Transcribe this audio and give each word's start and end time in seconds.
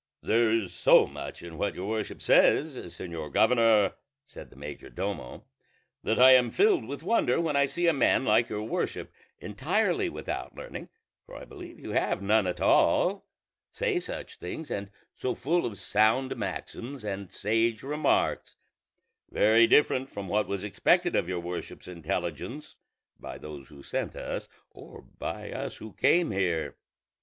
"There 0.23 0.49
is 0.49 0.73
so 0.73 1.05
much 1.05 1.43
in 1.43 1.59
what 1.59 1.75
your 1.75 1.87
worship 1.87 2.23
says, 2.23 2.75
señor 2.75 3.31
governor," 3.31 3.93
said 4.25 4.49
the 4.49 4.55
major 4.55 4.89
domo, 4.89 5.45
"that 6.01 6.17
I 6.17 6.31
am 6.31 6.49
filled 6.49 6.85
with 6.87 7.03
wonder 7.03 7.39
when 7.39 7.55
I 7.55 7.67
see 7.67 7.85
a 7.85 7.93
man 7.93 8.25
like 8.25 8.49
your 8.49 8.63
worship, 8.63 9.13
entirely 9.37 10.09
without 10.09 10.55
learning 10.55 10.89
(for 11.23 11.35
I 11.35 11.45
believe 11.45 11.79
you 11.79 11.91
have 11.91 12.19
none 12.19 12.47
at 12.47 12.59
all), 12.59 13.27
say 13.69 13.99
such 13.99 14.37
things, 14.37 14.71
and 14.71 14.89
so 15.13 15.35
full 15.35 15.67
of 15.67 15.77
sound 15.77 16.35
maxims 16.35 17.05
and 17.05 17.31
sage 17.31 17.83
remarks, 17.83 18.55
very 19.29 19.67
different 19.67 20.09
from 20.09 20.27
what 20.27 20.47
was 20.47 20.63
expected 20.63 21.15
of 21.15 21.29
your 21.29 21.41
worship's 21.41 21.87
intelligence 21.87 22.75
by 23.19 23.37
those 23.37 23.67
who 23.67 23.83
sent 23.83 24.15
us 24.15 24.49
or 24.71 25.03
by 25.03 25.51
us 25.51 25.75
who 25.75 25.93
came 25.93 26.31
here. 26.31 26.75